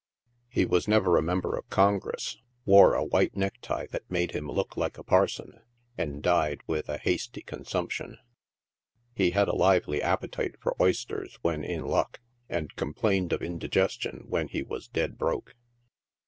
[0.49, 4.49] He was never a Member of Congress, wore a white neck tie that made him
[4.49, 5.61] look like a parson,
[5.95, 8.17] and died with a hasty consumption.
[9.13, 12.19] He had a lively appetite for oysters when in luck,
[12.49, 15.53] and complained of indi gestion when he was dead broke.